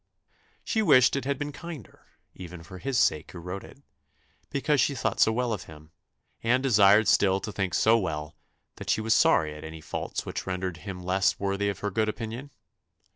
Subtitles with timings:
[0.63, 3.83] She wished it had been kinder, even for his sake who wrote it;
[4.49, 5.91] because she thought so well of him,
[6.41, 8.35] and desired still to think so well,
[8.77, 12.09] that she was sorry at any faults which rendered him less worthy of her good
[12.09, 12.49] opinion.